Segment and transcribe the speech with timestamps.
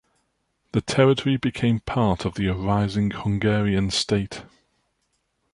[0.71, 4.41] The territory became part of the arising Hungarian state.